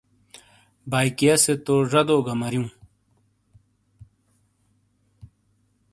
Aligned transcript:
بائیکیا 0.91 1.35
سے 1.43 1.53
تو 1.65 1.75
ڙدو 1.91 2.17
کا 2.25 2.33
مریوں۔ 2.41 2.69